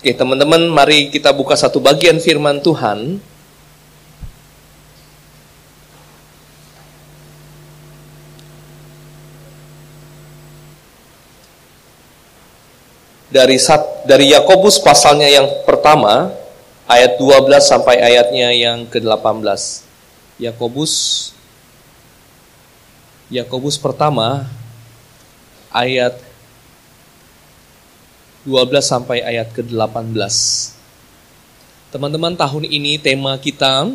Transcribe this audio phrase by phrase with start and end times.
[0.00, 3.20] Oke, teman-teman, mari kita buka satu bagian firman Tuhan.
[13.28, 13.60] Dari
[14.08, 16.32] dari Yakobus pasalnya yang pertama,
[16.88, 19.84] ayat 12 sampai ayatnya yang ke-18.
[20.40, 20.94] Yakobus
[23.28, 24.48] Yakobus pertama
[25.68, 26.29] ayat
[28.48, 30.16] 12 sampai ayat ke-18.
[31.90, 33.90] Teman-teman, tahun ini tema kita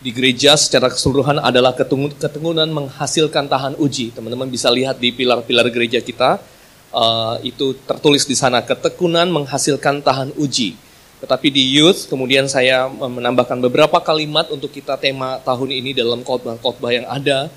[0.00, 4.16] di gereja secara keseluruhan adalah keteguhan menghasilkan tahan uji.
[4.16, 6.40] Teman-teman bisa lihat di pilar-pilar gereja kita,
[6.90, 10.74] uh, itu tertulis di sana, ketekunan menghasilkan tahan uji.
[11.20, 16.90] Tetapi di youth, kemudian saya menambahkan beberapa kalimat untuk kita tema tahun ini dalam khotbah-khotbah
[16.96, 17.52] yang ada,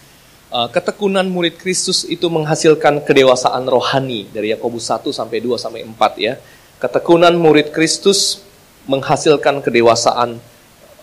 [0.53, 5.97] Uh, ketekunan murid Kristus itu menghasilkan kedewasaan rohani dari Yakobus 1 sampai 2 sampai 4
[6.21, 6.37] ya.
[6.77, 8.45] Ketekunan murid Kristus
[8.85, 10.37] menghasilkan kedewasaan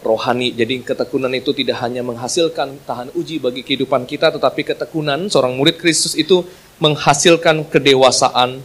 [0.06, 0.54] rohani.
[0.54, 5.82] Jadi ketekunan itu tidak hanya menghasilkan tahan uji bagi kehidupan kita, tetapi ketekunan seorang murid
[5.82, 6.46] Kristus itu
[6.78, 8.62] menghasilkan kedewasaan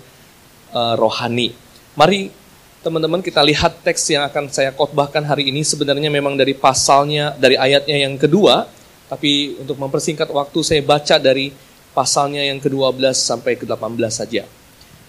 [0.70, 1.58] uh, rohani.
[1.98, 2.30] Mari
[2.86, 7.58] teman-teman kita lihat teks yang akan saya khotbahkan hari ini sebenarnya memang dari pasalnya, dari
[7.58, 8.70] ayatnya yang kedua,
[9.06, 11.54] tapi untuk mempersingkat waktu saya baca dari
[11.96, 14.44] pasalnya yang ke-12 sampai ke-18 saja.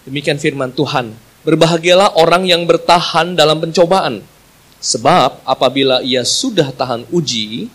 [0.07, 1.11] Demikian firman Tuhan.
[1.43, 4.23] Berbahagialah orang yang bertahan dalam pencobaan.
[4.77, 7.67] Sebab apabila ia sudah tahan uji,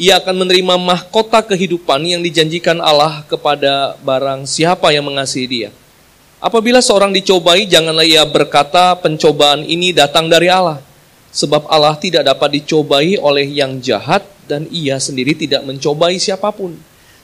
[0.00, 5.70] ia akan menerima mahkota kehidupan yang dijanjikan Allah kepada barang siapa yang mengasihi dia.
[6.40, 10.80] Apabila seorang dicobai, janganlah ia berkata pencobaan ini datang dari Allah.
[11.36, 16.74] Sebab Allah tidak dapat dicobai oleh yang jahat dan ia sendiri tidak mencobai siapa pun.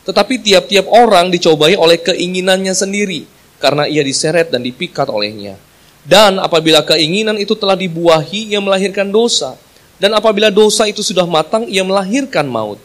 [0.06, 3.26] Tetapi tiap-tiap orang dicobai oleh keinginannya sendiri,
[3.58, 5.58] karena ia diseret dan dipikat olehnya.
[6.06, 9.58] Dan apabila keinginan itu telah dibuahi, ia melahirkan dosa.
[9.98, 12.78] Dan apabila dosa itu sudah matang, ia melahirkan maut.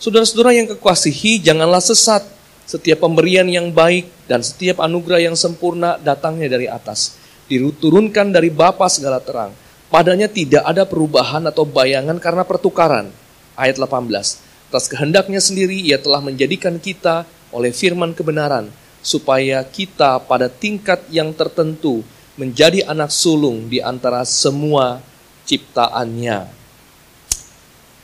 [0.00, 2.24] Saudara-saudara yang kekasihi, janganlah sesat.
[2.64, 7.20] Setiap pemberian yang baik dan setiap anugerah yang sempurna datangnya dari atas.
[7.44, 9.52] Diturunkan dari Bapa segala terang.
[9.92, 13.12] Padanya tidak ada perubahan atau bayangan karena pertukaran
[13.58, 14.70] ayat 18.
[14.70, 18.70] Atas kehendaknya sendiri ia telah menjadikan kita oleh firman kebenaran
[19.04, 22.02] supaya kita pada tingkat yang tertentu
[22.34, 24.98] menjadi anak sulung di antara semua
[25.46, 26.50] ciptaannya.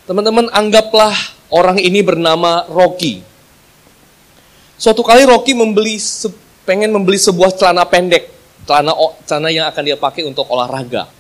[0.07, 1.15] Teman-teman anggaplah
[1.51, 3.23] orang ini bernama Rocky.
[4.79, 5.99] Suatu kali Rocky membeli
[6.63, 8.31] pengen membeli sebuah celana pendek,
[8.65, 8.95] celana
[9.27, 11.11] celana yang akan dia pakai untuk olahraga.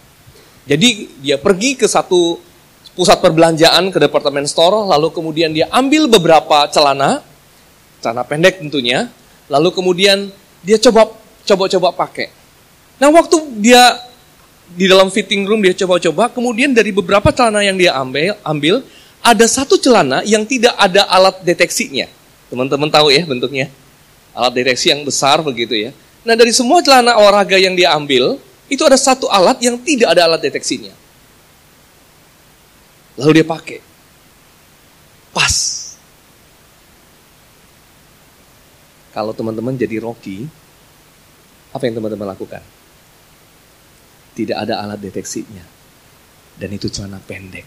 [0.68, 2.49] Jadi dia pergi ke satu
[3.00, 7.24] pusat perbelanjaan ke departemen store, lalu kemudian dia ambil beberapa celana,
[8.04, 9.08] celana pendek tentunya,
[9.48, 10.28] lalu kemudian
[10.60, 11.08] dia coba
[11.48, 12.28] coba-coba pakai.
[13.00, 13.80] Nah waktu dia
[14.76, 18.84] di dalam fitting room dia coba-coba, kemudian dari beberapa celana yang dia ambil, ambil
[19.24, 22.04] ada satu celana yang tidak ada alat deteksinya.
[22.52, 23.72] Teman-teman tahu ya bentuknya,
[24.36, 25.96] alat deteksi yang besar begitu ya.
[26.20, 28.36] Nah dari semua celana olahraga yang dia ambil,
[28.68, 30.99] itu ada satu alat yang tidak ada alat deteksinya.
[33.18, 33.78] Lalu dia pakai.
[35.34, 35.54] Pas.
[39.10, 40.46] Kalau teman-teman jadi Rocky,
[41.74, 42.62] apa yang teman-teman lakukan?
[44.34, 45.66] Tidak ada alat deteksinya.
[46.54, 47.66] Dan itu celana pendek.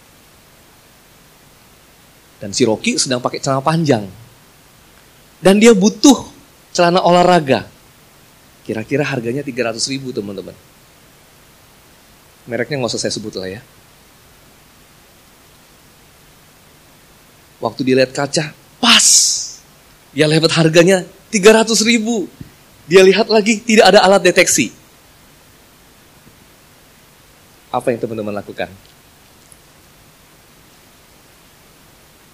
[2.40, 4.04] Dan si Rocky sedang pakai celana panjang.
[5.44, 6.32] Dan dia butuh
[6.72, 7.68] celana olahraga.
[8.64, 10.56] Kira-kira harganya 300 ribu teman-teman.
[12.48, 13.62] Mereknya nggak usah saya sebut lah ya.
[17.64, 18.52] Waktu dilihat kaca,
[18.84, 19.08] pas.
[20.12, 22.28] Dia lihat harganya 300 ribu.
[22.92, 24.76] Dia lihat lagi, tidak ada alat deteksi.
[27.72, 28.68] Apa yang teman-teman lakukan?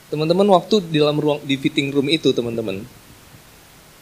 [0.09, 2.81] Teman-teman waktu di dalam ruang di fitting room itu teman-teman,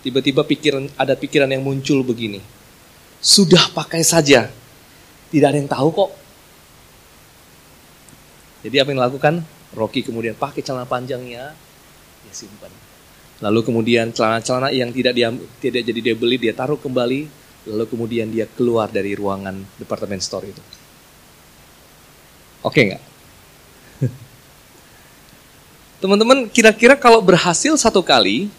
[0.07, 2.40] tiba-tiba pikiran ada pikiran yang muncul begini.
[3.19, 4.48] Sudah pakai saja.
[5.28, 6.12] Tidak ada yang tahu kok.
[8.63, 9.56] Jadi apa yang dilakukan?
[9.78, 11.54] Rocky kemudian pakai celana panjangnya,
[12.26, 12.74] dia simpan.
[13.38, 15.30] Lalu kemudian celana-celana yang tidak dia,
[15.62, 17.46] tidak jadi dia beli, dia taruh kembali.
[17.70, 20.64] Lalu kemudian dia keluar dari ruangan departemen store itu.
[22.66, 23.04] Oke nggak?
[26.02, 28.50] Teman-teman, kira-kira kalau berhasil satu kali,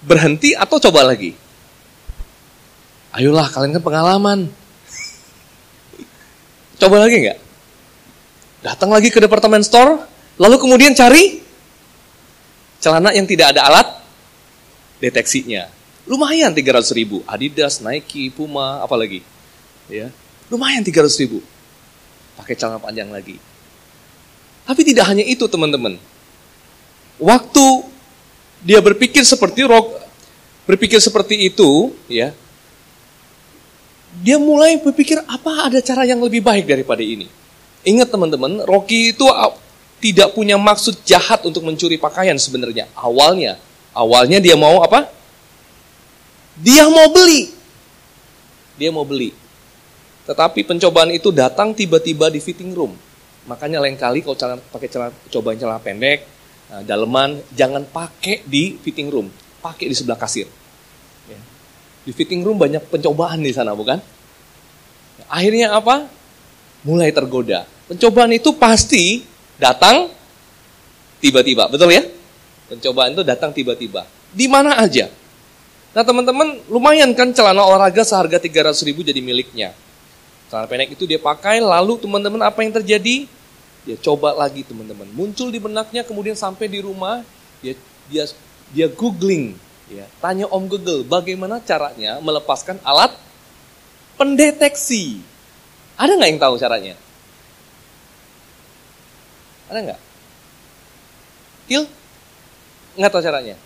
[0.00, 1.36] berhenti atau coba lagi?
[3.12, 4.38] Ayolah, kalian kan pengalaman.
[6.80, 7.49] Coba lagi nggak?
[8.60, 10.04] Datang lagi ke departemen store,
[10.36, 11.40] lalu kemudian cari
[12.80, 13.88] celana yang tidak ada alat
[15.00, 15.68] deteksinya.
[16.04, 17.24] Lumayan 300 ribu.
[17.24, 19.24] Adidas, Nike, Puma, apalagi.
[19.88, 20.12] Ya.
[20.52, 21.40] Lumayan 300 ribu.
[22.36, 23.40] Pakai celana panjang lagi.
[24.68, 25.96] Tapi tidak hanya itu teman-teman.
[27.20, 27.64] Waktu
[28.60, 29.96] dia berpikir seperti rock,
[30.68, 32.32] berpikir seperti itu, ya,
[34.20, 37.28] dia mulai berpikir apa ada cara yang lebih baik daripada ini.
[37.80, 39.24] Ingat teman-teman, Rocky itu
[40.00, 42.88] tidak punya maksud jahat untuk mencuri pakaian sebenarnya.
[42.96, 43.56] Awalnya,
[43.96, 45.08] awalnya dia mau apa?
[46.60, 47.52] Dia mau beli.
[48.76, 49.32] Dia mau beli.
[50.28, 52.92] Tetapi pencobaan itu datang tiba-tiba di fitting room.
[53.48, 56.28] Makanya lain kali kalau celana, pakai celana, cobaan celana pendek,
[56.68, 59.32] eh, daleman, jangan pakai di fitting room.
[59.64, 60.44] Pakai di sebelah kasir.
[61.28, 61.40] Ya.
[62.04, 64.00] Di fitting room banyak pencobaan di sana, bukan?
[65.28, 66.19] Akhirnya apa?
[66.86, 67.68] Mulai tergoda.
[67.90, 69.26] Pencobaan itu pasti
[69.60, 70.08] datang
[71.20, 72.06] tiba-tiba, betul ya?
[72.72, 74.06] Pencobaan itu datang tiba-tiba.
[74.30, 75.10] Di mana aja.
[75.90, 79.74] Nah teman-teman, lumayan kan celana olahraga seharga 300 ribu jadi miliknya.
[80.46, 83.26] Celana pendek itu dia pakai, lalu teman-teman apa yang terjadi?
[83.84, 85.10] Dia coba lagi teman-teman.
[85.10, 87.26] Muncul di benaknya, kemudian sampai di rumah,
[87.58, 87.74] dia
[88.06, 88.24] dia
[88.70, 89.58] dia googling,
[89.90, 93.10] ya, tanya Om Google bagaimana caranya melepaskan alat
[94.14, 95.18] pendeteksi.
[96.00, 96.94] Ada nggak yang tahu caranya?
[99.68, 100.00] Ada nggak?
[101.68, 101.84] Til?
[102.96, 103.56] Nggak tahu caranya.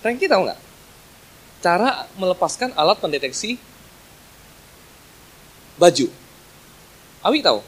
[0.00, 0.60] Frankie tahu nggak?
[1.64, 3.56] cara melepaskan alat pendeteksi
[5.80, 6.12] baju.
[7.24, 7.64] Awi tahu?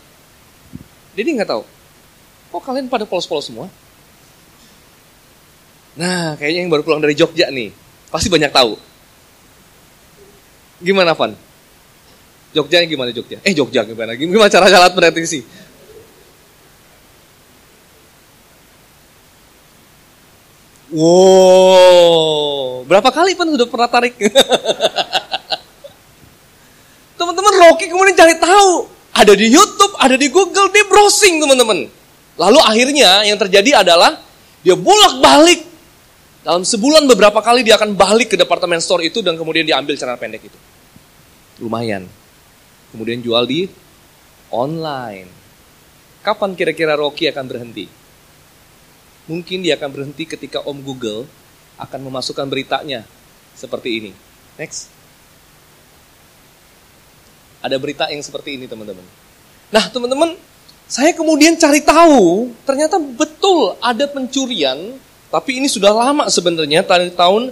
[1.17, 1.65] Dedi nggak tahu.
[2.53, 3.73] Kok kalian pada polos-polos semua?
[5.97, 7.73] Nah, kayaknya yang baru pulang dari Jogja nih,
[8.13, 8.77] pasti banyak tahu.
[10.85, 11.33] Gimana, Van?
[12.57, 13.37] Jogja gimana Jogja?
[13.45, 14.17] Eh, Jogja gimana?
[14.17, 15.45] Gimana cara alat pendeteksi?
[20.97, 24.17] Wow, berapa kali pun sudah pernah tarik?
[27.21, 31.91] teman-teman Rocky kemudian cari tahu, ada di YouTube, ada di Google, dia browsing teman-teman.
[32.39, 34.23] Lalu akhirnya yang terjadi adalah
[34.63, 35.67] dia bolak-balik
[36.47, 40.17] dalam sebulan beberapa kali dia akan balik ke departemen store itu dan kemudian diambil celana
[40.17, 40.59] pendek itu.
[41.59, 42.07] Lumayan.
[42.97, 43.69] Kemudian jual di
[44.49, 45.29] online.
[46.25, 48.07] Kapan kira-kira Rocky akan berhenti?
[49.27, 51.27] mungkin dia akan berhenti ketika Om Google
[51.77, 53.05] akan memasukkan beritanya
[53.53, 54.11] seperti ini.
[54.57, 54.89] Next.
[57.61, 59.03] Ada berita yang seperti ini teman-teman.
[59.75, 60.39] Nah teman-teman,
[60.87, 64.95] saya kemudian cari tahu, ternyata betul ada pencurian,
[65.35, 67.51] tapi ini sudah lama sebenarnya, dari tahun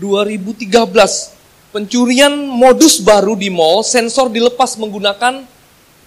[0.00, 1.31] 2013.
[1.72, 5.48] Pencurian modus baru di mall, sensor dilepas menggunakan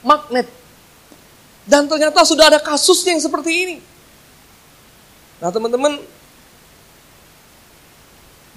[0.06, 0.46] magnet.
[1.66, 3.78] Dan ternyata sudah ada kasusnya yang seperti ini.
[5.42, 5.98] Nah teman-teman,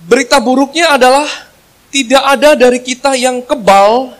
[0.04, 1.24] berita buruknya adalah
[1.88, 4.12] tidak ada dari kita yang kebal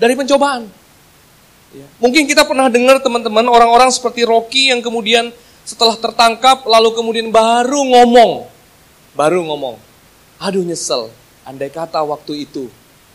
[0.00, 0.64] dari pencobaan.
[1.76, 1.84] Ya.
[2.00, 5.28] Mungkin kita pernah dengar teman-teman orang-orang seperti Rocky yang kemudian
[5.68, 8.48] setelah tertangkap lalu kemudian baru ngomong,
[9.12, 9.76] baru ngomong,
[10.40, 11.12] aduh nyesel,
[11.48, 12.68] andai kata waktu itu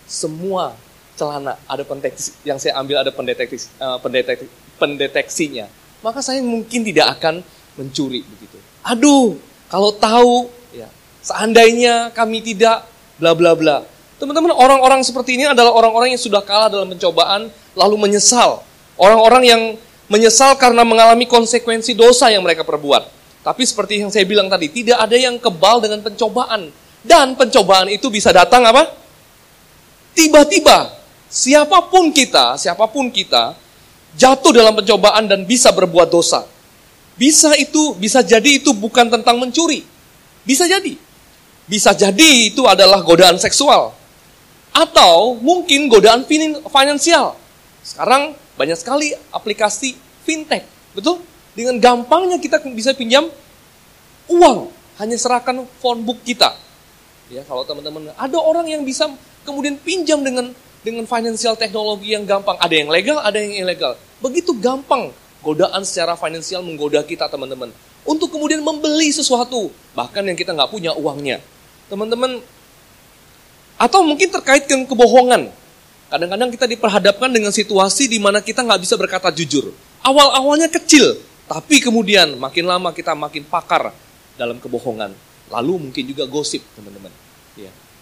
[0.10, 0.74] semua
[1.14, 4.50] celana ada pendeteksi yang saya ambil ada pendeteksi, uh, pendeteksi
[4.82, 5.70] pendeteksinya,
[6.02, 7.46] maka saya mungkin tidak akan
[7.78, 8.58] mencuri begitu.
[8.82, 9.38] Aduh,
[9.70, 10.90] kalau tahu ya,
[11.22, 12.90] seandainya kami tidak
[13.22, 13.86] bla bla bla.
[14.18, 18.66] Teman-teman, orang-orang seperti ini adalah orang-orang yang sudah kalah dalam pencobaan lalu menyesal.
[18.98, 19.62] Orang-orang yang
[20.10, 23.10] menyesal karena mengalami konsekuensi dosa yang mereka perbuat.
[23.44, 26.72] Tapi seperti yang saya bilang tadi, tidak ada yang kebal dengan pencobaan.
[27.04, 28.88] Dan pencobaan itu bisa datang apa?
[30.16, 30.96] Tiba-tiba,
[31.28, 33.60] siapa pun kita, siapa pun kita,
[34.16, 36.48] jatuh dalam pencobaan dan bisa berbuat dosa.
[37.20, 39.84] Bisa itu, bisa jadi itu bukan tentang mencuri.
[40.48, 40.96] Bisa jadi.
[41.68, 43.94] Bisa jadi itu adalah godaan seksual.
[44.74, 47.38] Atau mungkin godaan finansial.
[47.86, 49.94] Sekarang banyak sekali aplikasi
[50.26, 50.66] fintech.
[50.96, 51.22] Betul?
[51.54, 53.30] Dengan gampangnya kita bisa pinjam
[54.32, 54.72] uang.
[54.98, 56.63] Hanya serahkan phone book kita.
[57.34, 59.10] Ya, kalau teman-teman ada orang yang bisa
[59.42, 60.54] kemudian pinjam dengan
[60.86, 62.60] dengan finansial teknologi yang gampang.
[62.62, 63.98] Ada yang legal, ada yang ilegal.
[64.22, 65.10] Begitu gampang
[65.42, 67.74] godaan secara finansial menggoda kita teman-teman.
[68.04, 71.40] Untuk kemudian membeli sesuatu, bahkan yang kita nggak punya uangnya.
[71.88, 72.44] Teman-teman,
[73.80, 75.50] atau mungkin terkait dengan kebohongan.
[76.12, 79.72] Kadang-kadang kita diperhadapkan dengan situasi di mana kita nggak bisa berkata jujur.
[80.04, 81.16] Awal-awalnya kecil,
[81.48, 83.96] tapi kemudian makin lama kita makin pakar
[84.36, 85.16] dalam kebohongan.
[85.48, 87.23] Lalu mungkin juga gosip, teman-teman.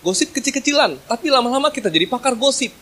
[0.01, 2.73] Gosip kecil-kecilan, tapi lama-lama kita jadi pakar gosip.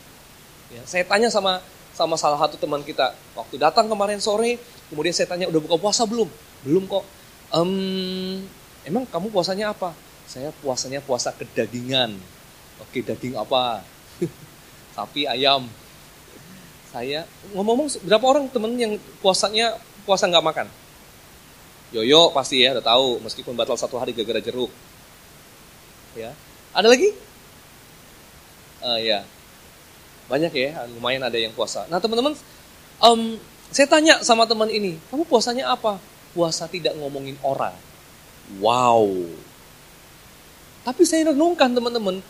[0.71, 1.59] Ya, saya tanya sama
[1.91, 3.11] sama salah satu teman kita.
[3.35, 4.55] Waktu datang kemarin sore,
[4.87, 6.31] kemudian saya tanya, udah buka puasa belum?
[6.63, 7.03] Belum kok.
[7.51, 8.39] Um,
[8.87, 9.91] emang kamu puasanya apa?
[10.23, 12.15] Saya puasanya puasa kedagingan.
[12.79, 13.83] Oke, daging apa?
[14.95, 15.67] Sapi, ayam.
[16.87, 19.75] Saya ngomong-ngomong berapa orang temen yang puasanya
[20.07, 20.67] puasa nggak makan?
[21.89, 24.71] Yoyo pasti ya udah tahu meskipun batal satu hari gara-gara jeruk.
[26.15, 26.31] Ya.
[26.73, 27.09] Ada lagi?
[28.79, 29.25] Uh, ya.
[30.29, 31.89] Banyak ya, lumayan ada yang puasa.
[31.89, 32.37] Nah teman-teman,
[33.01, 33.21] um,
[33.73, 35.97] saya tanya sama teman ini, kamu puasanya apa?
[36.37, 37.73] Puasa tidak ngomongin orang.
[38.61, 39.09] Wow.
[40.85, 42.21] Tapi saya renungkan teman-teman,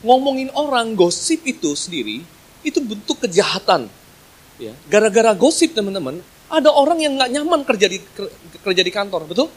[0.00, 2.24] ngomongin orang, gosip itu sendiri,
[2.64, 3.88] itu bentuk kejahatan.
[4.56, 7.98] Ya, gara-gara gosip teman-teman, ada orang yang nggak nyaman kerja di
[8.60, 9.48] kerja di kantor, betul?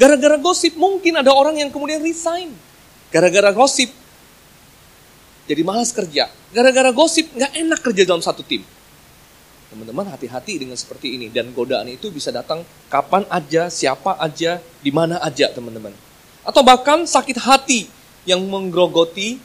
[0.00, 2.52] Gara-gara gosip mungkin ada orang yang kemudian resign.
[3.14, 3.94] Gara-gara gosip
[5.46, 6.26] jadi malas kerja.
[6.50, 8.66] Gara-gara gosip nggak enak kerja dalam satu tim.
[9.70, 14.90] Teman-teman hati-hati dengan seperti ini dan godaan itu bisa datang kapan aja, siapa aja, di
[14.90, 15.94] mana aja teman-teman.
[16.42, 17.86] Atau bahkan sakit hati
[18.26, 19.38] yang menggerogoti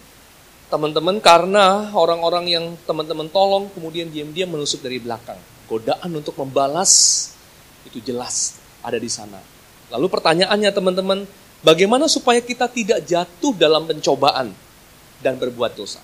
[0.70, 5.38] teman-teman karena orang-orang yang teman-teman tolong kemudian diam-diam menusuk dari belakang
[5.70, 6.92] godaan untuk membalas
[7.86, 9.38] itu jelas ada di sana.
[9.94, 11.20] Lalu pertanyaannya teman-teman,
[11.66, 14.52] bagaimana supaya kita tidak jatuh dalam pencobaan
[15.20, 16.02] dan berbuat dosa?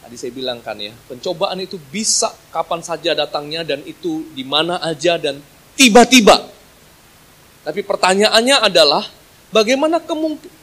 [0.00, 4.80] Tadi saya bilang kan ya, pencobaan itu bisa kapan saja datangnya dan itu di mana
[4.82, 5.38] aja dan
[5.78, 6.50] tiba-tiba.
[7.60, 9.04] Tapi pertanyaannya adalah
[9.52, 10.00] bagaimana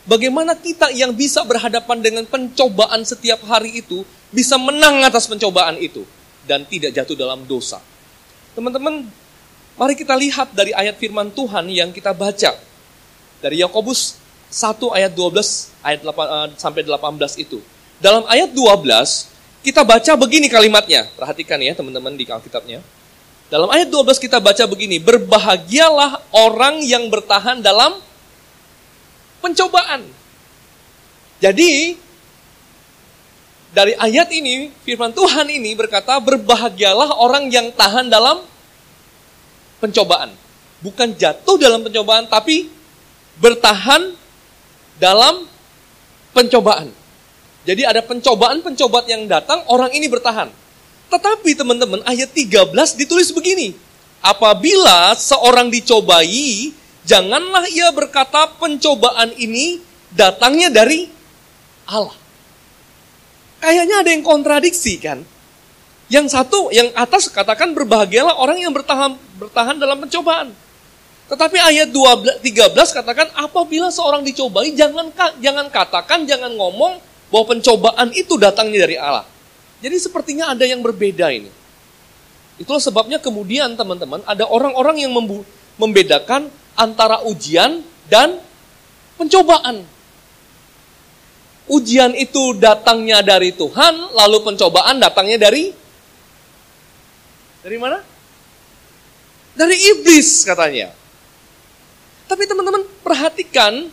[0.09, 4.01] bagaimana kita yang bisa berhadapan dengan pencobaan setiap hari itu
[4.33, 6.03] bisa menang atas pencobaan itu?
[6.47, 7.83] dan tidak jatuh dalam dosa.
[8.55, 9.03] Teman-teman,
[9.75, 12.55] mari kita lihat dari ayat firman Tuhan yang kita baca.
[13.43, 14.17] Dari Yakobus
[14.49, 17.59] 1 ayat 12 ayat 8, uh, eh, sampai 18 itu.
[17.99, 19.29] Dalam ayat 12
[19.65, 21.09] kita baca begini kalimatnya.
[21.19, 22.79] Perhatikan ya teman-teman di Alkitabnya.
[23.47, 27.95] Dalam ayat 12 kita baca begini, berbahagialah orang yang bertahan dalam
[29.39, 30.03] pencobaan.
[31.39, 31.95] Jadi
[33.71, 38.43] dari ayat ini, firman Tuhan ini berkata, berbahagialah orang yang tahan dalam
[39.79, 40.31] pencobaan.
[40.83, 42.67] Bukan jatuh dalam pencobaan, tapi
[43.37, 44.13] bertahan
[44.97, 45.45] dalam
[46.33, 46.89] pencobaan.
[47.67, 50.47] Jadi ada pencobaan-pencobaan yang datang, orang ini bertahan.
[51.11, 53.75] Tetapi teman-teman, ayat 13 ditulis begini.
[54.23, 56.71] Apabila seorang dicobai,
[57.03, 59.79] janganlah ia berkata pencobaan ini
[60.11, 61.07] datangnya dari
[61.87, 62.15] Allah.
[63.59, 65.23] Kayaknya ada yang kontradiksi kan?
[66.07, 70.55] Yang satu, yang atas katakan berbahagialah orang yang bertahan bertahan dalam pencobaan.
[71.27, 75.11] Tetapi ayat 12, 13 katakan apabila seorang dicobai jangan
[75.43, 79.27] jangan katakan, jangan ngomong bahwa pencobaan itu datangnya dari Allah.
[79.83, 81.51] Jadi sepertinya ada yang berbeda ini.
[82.57, 85.11] Itulah sebabnya kemudian teman-teman ada orang-orang yang
[85.77, 88.39] membedakan antara ujian dan
[89.19, 89.83] pencobaan
[91.67, 95.75] ujian itu datangnya dari Tuhan, lalu pencobaan datangnya dari
[97.61, 97.99] dari mana?
[99.53, 100.95] Dari iblis katanya.
[102.27, 103.87] Tapi teman-teman perhatikan,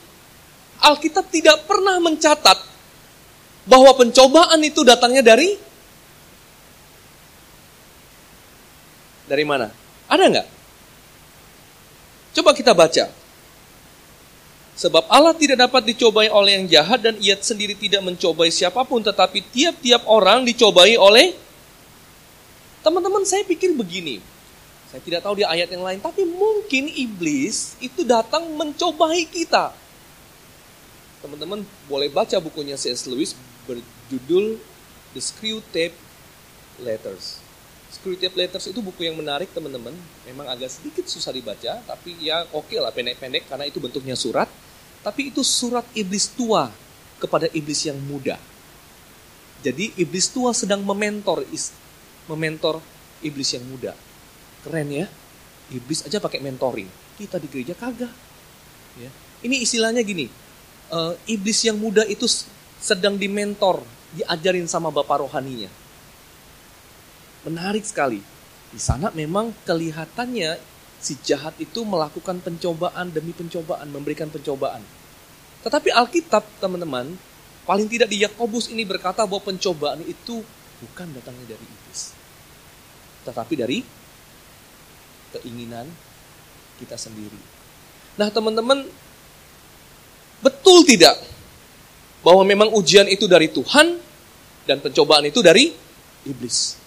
[0.82, 2.58] Alkitab tidak pernah mencatat
[3.64, 5.56] bahwa pencobaan itu datangnya dari
[9.24, 9.72] dari mana?
[10.10, 10.48] Ada nggak?
[12.34, 13.06] Coba kita baca.
[14.74, 19.06] Sebab Allah tidak dapat dicobai oleh yang jahat dan ia sendiri tidak mencobai siapa pun.
[19.06, 21.30] Tetapi tiap-tiap orang dicobai oleh
[22.82, 24.33] teman-teman saya pikir begini.
[24.94, 25.98] Saya tidak tahu di ayat yang lain.
[25.98, 29.74] Tapi mungkin iblis itu datang mencobai kita.
[31.18, 33.10] Teman-teman boleh baca bukunya C.S.
[33.10, 33.34] Lewis
[33.66, 34.54] berjudul
[35.10, 35.98] The Screw Tape
[36.78, 37.42] Letters.
[37.90, 39.98] Screw Tape Letters itu buku yang menarik teman-teman.
[40.30, 44.46] Memang agak sedikit susah dibaca, tapi ya oke okay lah pendek-pendek karena itu bentuknya surat.
[45.02, 46.70] Tapi itu surat iblis tua
[47.18, 48.38] kepada iblis yang muda.
[49.58, 51.42] Jadi iblis tua sedang mementor
[52.30, 52.78] mementor
[53.26, 54.03] iblis yang muda.
[54.64, 55.06] Keren ya.
[55.68, 56.88] Iblis aja pakai mentoring.
[57.20, 58.10] Kita di gereja kagak.
[58.96, 59.10] Ya.
[59.44, 60.26] Ini istilahnya gini.
[60.88, 62.28] Uh, iblis yang muda itu
[62.80, 63.80] sedang dimentor,
[64.16, 65.68] diajarin sama bapak rohaninya.
[67.44, 68.20] Menarik sekali.
[68.72, 70.60] Di sana memang kelihatannya
[71.00, 74.80] si jahat itu melakukan pencobaan demi pencobaan, memberikan pencobaan.
[75.64, 77.16] Tetapi Alkitab, teman-teman,
[77.68, 80.44] paling tidak di Yakobus ini berkata bahwa pencobaan itu
[80.80, 82.12] bukan datangnya dari iblis.
[83.24, 83.78] Tetapi dari
[85.38, 85.88] keinginan
[86.78, 87.38] kita sendiri.
[88.14, 88.86] Nah, teman-teman,
[90.40, 91.18] betul tidak
[92.22, 93.98] bahwa memang ujian itu dari Tuhan
[94.64, 95.74] dan pencobaan itu dari
[96.24, 96.78] iblis?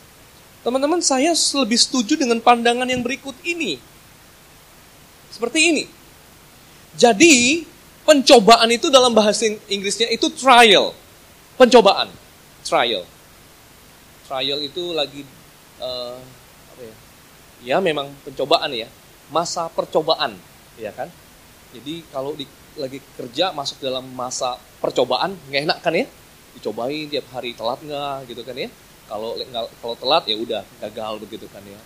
[0.64, 3.80] Teman-teman, saya lebih setuju dengan pandangan yang berikut ini.
[5.32, 5.84] Seperti ini.
[6.98, 7.64] Jadi,
[8.08, 10.96] Pencobaan itu dalam bahasa Inggrisnya itu trial.
[11.60, 12.08] Pencobaan.
[12.64, 13.04] Trial.
[14.24, 15.28] Trial itu lagi
[15.84, 16.16] uh,
[16.72, 16.96] apa ya?
[17.66, 18.90] Ya memang pencobaan ya.
[19.34, 20.38] Masa percobaan,
[20.78, 21.10] ya kan?
[21.74, 22.48] Jadi kalau di,
[22.80, 26.06] lagi kerja masuk dalam masa percobaan, nggak enak kan ya?
[26.56, 28.70] Dicobain tiap hari telat nggak gitu kan ya?
[29.08, 29.40] Kalau
[29.80, 31.80] kalau telat ya udah gagal begitu kan ya.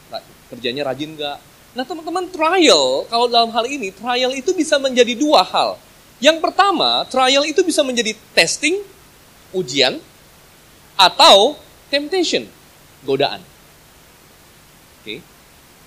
[0.54, 1.38] Kerjanya rajin nggak?
[1.72, 5.80] Nah teman-teman trial kalau dalam hal ini trial itu bisa menjadi dua hal.
[6.22, 8.78] Yang pertama trial itu bisa menjadi testing,
[9.56, 9.98] ujian,
[10.94, 11.58] atau
[11.90, 12.46] temptation,
[13.02, 13.42] godaan.
[15.02, 15.26] Oke,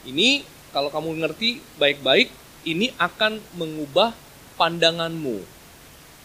[0.04, 0.44] ini
[0.74, 2.28] kalau kamu ngerti baik-baik
[2.64, 4.16] ini akan mengubah
[4.56, 5.44] pandanganmu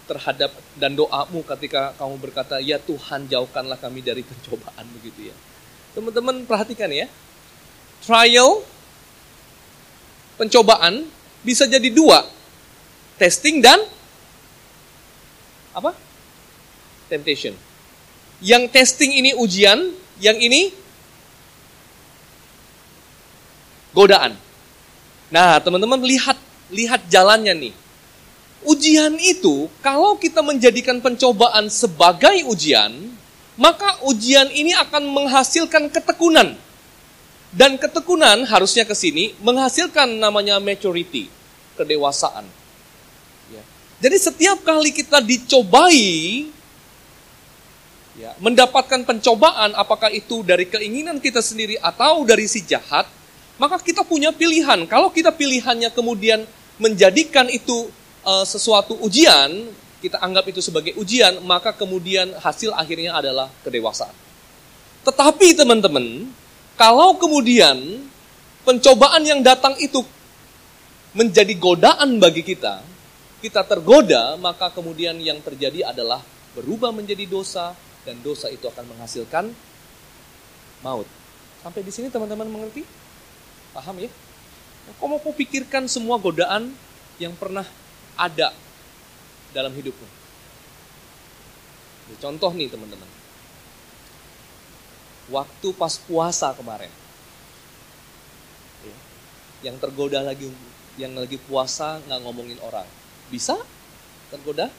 [0.10, 5.36] terhadap dan doamu ketika kamu berkata, ya Tuhan jauhkanlah kami dari pencobaan begitu ya.
[5.94, 7.06] Teman-teman perhatikan ya,
[8.02, 8.66] trial,
[10.42, 11.06] pencobaan
[11.46, 12.26] bisa jadi dua,
[13.22, 13.78] testing dan
[15.78, 15.94] apa?
[17.06, 17.54] Temptation.
[18.42, 20.74] Yang testing ini ujian, yang ini
[24.00, 24.32] godaan.
[25.28, 26.40] Nah, teman-teman lihat
[26.72, 27.74] lihat jalannya nih.
[28.64, 32.92] Ujian itu kalau kita menjadikan pencobaan sebagai ujian,
[33.60, 36.56] maka ujian ini akan menghasilkan ketekunan.
[37.50, 41.34] Dan ketekunan harusnya ke sini menghasilkan namanya maturity,
[41.74, 42.46] kedewasaan.
[43.50, 43.64] Ya.
[44.06, 46.46] Jadi setiap kali kita dicobai,
[48.22, 53.10] ya, mendapatkan pencobaan, apakah itu dari keinginan kita sendiri atau dari si jahat,
[53.60, 54.88] maka kita punya pilihan.
[54.88, 56.48] Kalau kita pilihannya kemudian
[56.80, 57.92] menjadikan itu
[58.24, 64.16] uh, sesuatu ujian, kita anggap itu sebagai ujian, maka kemudian hasil akhirnya adalah kedewasaan.
[65.04, 66.32] Tetapi teman-teman,
[66.80, 68.08] kalau kemudian
[68.64, 70.00] pencobaan yang datang itu
[71.12, 72.80] menjadi godaan bagi kita,
[73.44, 76.24] kita tergoda, maka kemudian yang terjadi adalah
[76.56, 77.76] berubah menjadi dosa,
[78.08, 79.52] dan dosa itu akan menghasilkan
[80.80, 81.08] maut.
[81.60, 82.88] Sampai di sini teman-teman mengerti?
[83.74, 84.10] Paham ya?
[84.98, 86.74] Kau mau pikirkan semua godaan
[87.22, 87.68] yang pernah
[88.18, 88.50] ada
[89.54, 90.08] dalam hidupmu.
[92.18, 93.06] Contoh nih teman-teman.
[95.30, 96.90] Waktu pas puasa kemarin.
[98.82, 98.96] Ya,
[99.70, 100.50] yang tergoda lagi,
[100.98, 102.90] yang lagi puasa nggak ngomongin orang.
[103.30, 103.54] Bisa
[104.34, 104.74] tergoda?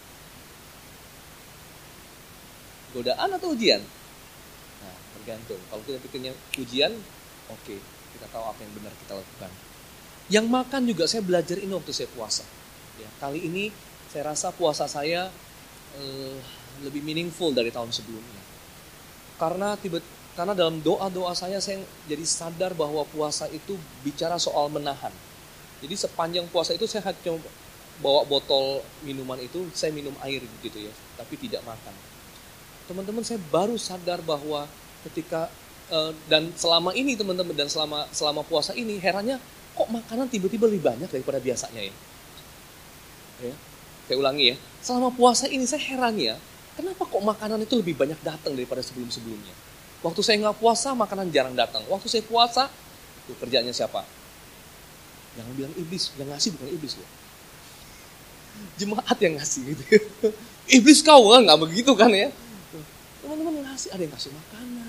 [2.91, 3.79] Godaan atau ujian?
[4.83, 5.63] Nah, tergantung.
[5.71, 6.99] Kalau kita pikirnya ujian,
[7.47, 7.63] oke.
[7.63, 9.51] Okay kita tahu apa yang benar kita lakukan.
[10.31, 12.45] Yang makan juga saya belajar ini waktu saya puasa.
[13.01, 13.75] Ya, kali ini
[14.11, 15.31] saya rasa puasa saya
[15.99, 16.37] uh,
[16.87, 18.43] lebih meaningful dari tahun sebelumnya.
[19.41, 19.99] Karena tiba
[20.39, 23.75] karena dalam doa-doa saya saya jadi sadar bahwa puasa itu
[24.07, 25.13] bicara soal menahan.
[25.83, 27.41] Jadi sepanjang puasa itu saya cuma
[28.01, 31.93] bawa botol minuman itu saya minum air gitu ya, tapi tidak makan.
[32.89, 34.65] Teman-teman saya baru sadar bahwa
[35.05, 35.53] ketika
[35.91, 39.43] Eh, dan selama ini teman-teman dan selama selama puasa ini herannya
[39.75, 41.95] kok makanan tiba-tiba lebih banyak daripada biasanya ya.
[43.43, 43.55] ya.
[44.07, 46.39] Saya ulangi ya, selama puasa ini saya heran ya,
[46.79, 49.55] kenapa kok makanan itu lebih banyak datang daripada sebelum-sebelumnya.
[50.07, 51.83] Waktu saya nggak puasa makanan jarang datang.
[51.91, 52.71] Waktu saya puasa,
[53.27, 54.07] tuh kerjanya siapa?
[55.39, 57.11] Jangan bilang iblis, yang ngasih bukan iblis loh.
[58.79, 59.83] Jemaat yang ngasih gitu.
[60.79, 62.31] iblis kau nggak begitu kan ya.
[63.23, 64.80] Teman-teman ngasih, ada yang kasih makanan,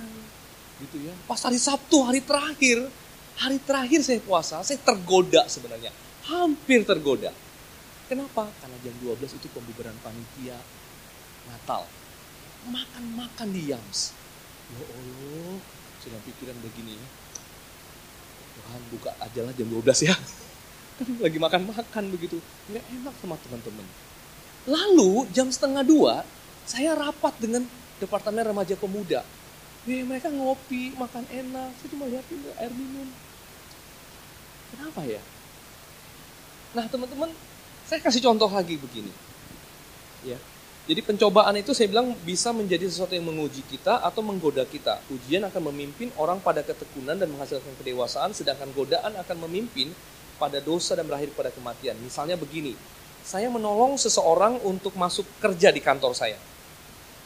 [0.88, 1.14] gitu ya.
[1.30, 2.90] Pas hari Sabtu, hari terakhir,
[3.38, 5.94] hari terakhir saya puasa, saya tergoda sebenarnya.
[6.26, 7.30] Hampir tergoda.
[8.10, 8.50] Kenapa?
[8.60, 10.58] Karena jam 12 itu pembubaran panitia
[11.48, 11.88] Natal.
[12.68, 14.14] Makan-makan di Yams.
[14.72, 15.58] Ya Allah,
[16.04, 17.08] sedang pikiran begini ya.
[18.52, 20.16] Tuhan buka aja lah jam 12 ya.
[21.00, 22.38] Kan lagi makan-makan begitu.
[22.70, 23.88] Nggak enak sama teman-teman.
[24.70, 26.22] Lalu jam setengah dua,
[26.70, 27.66] saya rapat dengan
[27.98, 29.26] Departemen Remaja Pemuda
[29.90, 31.70] Ya, mereka ngopi, makan enak.
[31.82, 33.10] Saya cuma lihatin air minum.
[34.72, 35.22] Kenapa ya?
[36.72, 37.30] Nah teman-teman,
[37.90, 39.12] saya kasih contoh lagi begini.
[40.22, 40.38] Ya,
[40.90, 44.98] jadi pencobaan itu saya bilang bisa menjadi sesuatu yang menguji kita atau menggoda kita.
[45.14, 49.94] Ujian akan memimpin orang pada ketekunan dan menghasilkan kedewasaan, sedangkan godaan akan memimpin
[50.42, 51.94] pada dosa dan berakhir pada kematian.
[52.02, 52.74] Misalnya begini,
[53.22, 56.36] saya menolong seseorang untuk masuk kerja di kantor saya.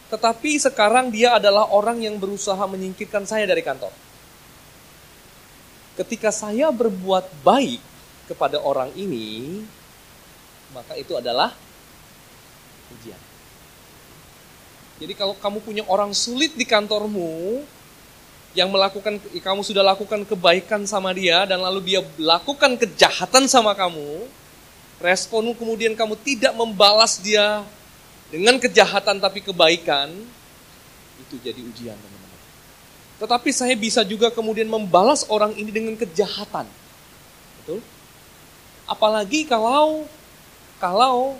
[0.09, 3.89] Tetapi sekarang dia adalah orang yang berusaha menyingkirkan saya dari kantor.
[5.95, 7.81] Ketika saya berbuat baik
[8.29, 9.63] kepada orang ini,
[10.75, 11.55] maka itu adalah
[12.91, 13.21] ujian.
[14.95, 17.63] Jadi kalau kamu punya orang sulit di kantormu,
[18.55, 24.23] yang melakukan kamu sudah lakukan kebaikan sama dia dan lalu dia lakukan kejahatan sama kamu,
[25.03, 27.67] responmu kemudian kamu tidak membalas dia
[28.33, 30.09] dengan kejahatan tapi kebaikan,
[31.21, 32.41] itu jadi ujian teman-teman.
[33.21, 36.67] Tetapi saya bisa juga kemudian membalas orang ini dengan kejahatan.
[37.63, 37.79] Betul?
[38.85, 40.05] Apalagi kalau
[40.77, 41.39] kalau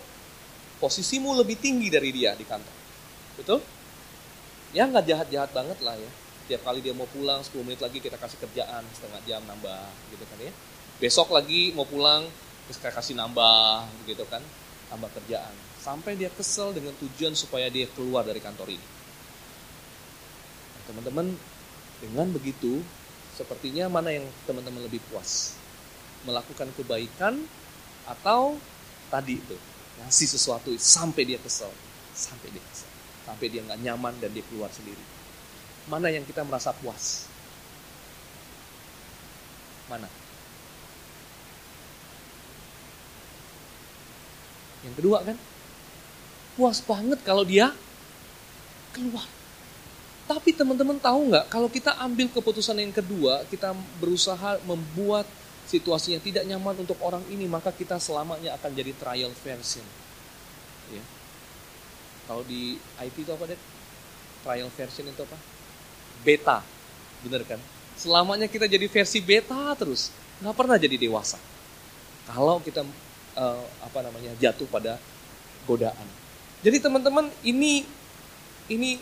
[0.80, 2.76] posisimu lebih tinggi dari dia di kantor.
[3.36, 3.60] Betul?
[4.72, 6.12] Ya nggak jahat-jahat banget lah ya.
[6.46, 10.24] Tiap kali dia mau pulang 10 menit lagi kita kasih kerjaan setengah jam nambah gitu
[10.30, 10.54] kan ya.
[11.02, 12.30] Besok lagi mau pulang
[12.70, 14.42] kita kasih nambah gitu kan.
[14.88, 15.65] Tambah kerjaan.
[15.86, 18.88] Sampai dia kesel dengan tujuan supaya dia keluar dari kantor ini.
[20.74, 21.28] Nah, teman-teman,
[22.02, 22.82] dengan begitu
[23.38, 25.54] sepertinya mana yang teman-teman lebih puas?
[26.26, 27.38] Melakukan kebaikan
[28.10, 28.58] atau
[29.14, 29.54] tadi itu
[30.02, 31.70] ngasih sesuatu sampai dia kesel,
[32.18, 32.90] sampai dia kesel,
[33.30, 35.06] sampai dia nggak nyaman dan dia keluar sendiri.
[35.86, 37.30] Mana yang kita merasa puas?
[39.86, 40.10] Mana?
[44.82, 45.38] Yang kedua kan,
[46.56, 47.72] puas banget kalau dia
[48.96, 49.28] keluar.
[50.26, 55.30] Tapi teman-teman tahu nggak, kalau kita ambil keputusan yang kedua, kita berusaha membuat
[55.70, 59.86] situasinya tidak nyaman untuk orang ini, maka kita selamanya akan jadi trial version.
[60.90, 61.04] Ya.
[62.26, 63.60] Kalau di IT itu apa deh?
[64.42, 65.38] Trial version itu apa?
[66.26, 66.66] Beta,
[67.22, 67.62] bener kan?
[67.94, 70.10] Selamanya kita jadi versi beta terus,
[70.42, 71.38] nggak pernah jadi dewasa.
[72.26, 72.82] Kalau kita
[73.38, 74.98] uh, apa namanya jatuh pada
[75.70, 76.25] godaan.
[76.62, 77.84] Jadi teman-teman ini
[78.72, 78.98] ini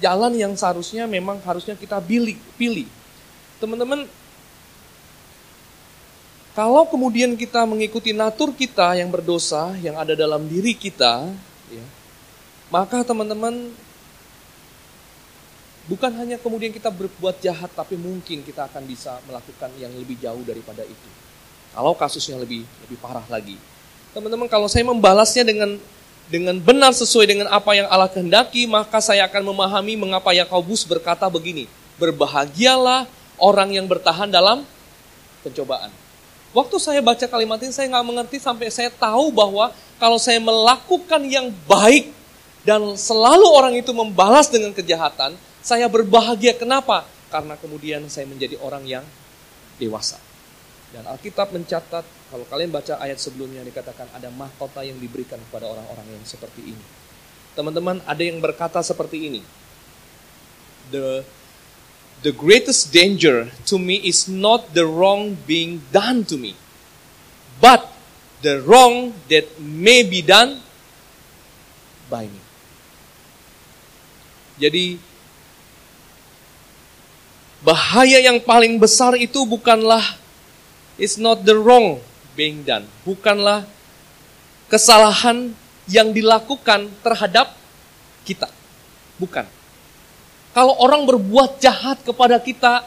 [0.00, 2.38] jalan yang seharusnya memang harusnya kita pilih.
[2.56, 2.88] pilih.
[3.60, 4.08] Teman-teman
[6.52, 11.24] kalau kemudian kita mengikuti natur kita yang berdosa, yang ada dalam diri kita,
[11.72, 11.84] ya,
[12.68, 13.72] maka teman-teman
[15.88, 20.44] bukan hanya kemudian kita berbuat jahat, tapi mungkin kita akan bisa melakukan yang lebih jauh
[20.44, 21.10] daripada itu.
[21.72, 23.56] Kalau kasusnya lebih lebih parah lagi,
[24.12, 25.80] teman-teman, kalau saya membalasnya dengan
[26.32, 31.28] dengan benar sesuai dengan apa yang Allah kehendaki, maka saya akan memahami mengapa Yakobus berkata
[31.28, 31.68] begini:
[32.00, 33.04] berbahagialah
[33.36, 34.64] orang yang bertahan dalam
[35.44, 35.92] pencobaan.
[36.56, 41.20] Waktu saya baca kalimat ini saya nggak mengerti sampai saya tahu bahwa kalau saya melakukan
[41.28, 42.08] yang baik
[42.64, 46.56] dan selalu orang itu membalas dengan kejahatan, saya berbahagia.
[46.56, 47.04] Kenapa?
[47.28, 49.04] Karena kemudian saya menjadi orang yang
[49.76, 50.16] dewasa.
[50.92, 56.16] Dan Alkitab mencatat, kalau kalian baca ayat sebelumnya dikatakan ada mahkota yang diberikan kepada orang-orang
[56.16, 56.84] yang seperti ini.
[57.52, 59.44] Teman-teman, ada yang berkata seperti ini.
[60.88, 61.20] The
[62.24, 66.56] the greatest danger to me is not the wrong being done to me,
[67.60, 67.92] but
[68.40, 70.64] the wrong that may be done
[72.08, 72.40] by me.
[74.56, 74.96] Jadi
[77.60, 80.16] bahaya yang paling besar itu bukanlah
[80.96, 82.00] is not the wrong
[82.38, 83.64] being done, bukanlah
[84.68, 85.52] kesalahan
[85.90, 87.52] yang dilakukan terhadap
[88.24, 88.48] kita.
[89.20, 89.62] Bukan
[90.52, 92.84] kalau orang berbuat jahat kepada kita,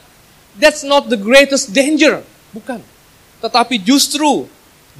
[0.53, 2.21] that's not the greatest danger.
[2.53, 2.77] Bukan.
[3.41, 4.45] Tetapi justru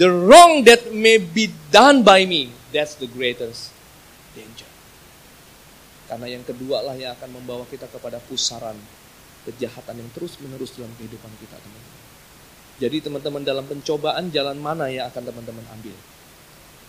[0.02, 3.70] the wrong that may be done by me, that's the greatest
[4.34, 4.68] danger.
[6.10, 8.78] Karena yang kedua lah yang akan membawa kita kepada pusaran
[9.46, 12.02] kejahatan yang terus-menerus dalam kehidupan kita, teman-teman.
[12.76, 15.96] Jadi teman-teman dalam pencobaan jalan mana yang akan teman-teman ambil?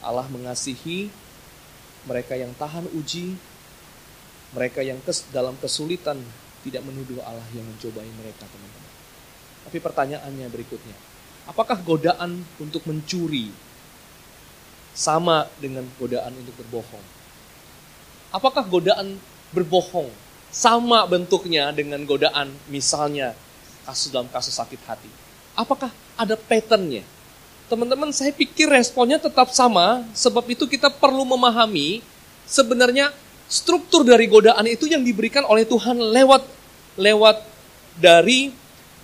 [0.03, 1.15] Allah mengasihi
[2.07, 3.39] mereka yang tahan uji,
[4.55, 6.19] mereka yang kes, dalam kesulitan
[6.67, 8.93] tidak menuduh Allah yang mencobai mereka, teman-teman.
[9.67, 10.97] Tapi pertanyaannya berikutnya,
[11.51, 13.51] apakah godaan untuk mencuri
[14.95, 17.07] sama dengan godaan untuk berbohong?
[18.35, 19.19] Apakah godaan
[19.55, 20.11] berbohong
[20.51, 23.39] sama bentuknya dengan godaan misalnya
[23.87, 25.26] kasus dalam kasus sakit hati?
[25.57, 25.89] Apakah
[26.21, 27.01] ada patternnya?
[27.67, 32.05] Teman-teman, saya pikir responnya tetap sama, sebab itu kita perlu memahami
[32.47, 33.11] sebenarnya
[33.51, 36.47] struktur dari godaan itu yang diberikan oleh Tuhan lewat
[36.95, 37.43] lewat
[37.99, 38.53] dari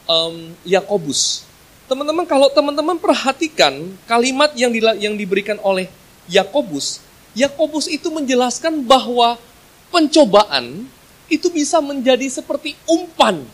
[0.07, 1.49] um, Yakobus.
[1.91, 5.91] Teman-teman kalau teman-teman perhatikan kalimat yang di, yang diberikan oleh
[6.31, 9.41] Yakobus, Yakobus itu menjelaskan bahwa
[9.89, 10.87] pencobaan
[11.33, 13.45] itu bisa menjadi seperti umpan.